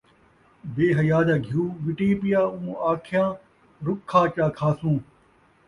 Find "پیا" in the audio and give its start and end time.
2.21-2.41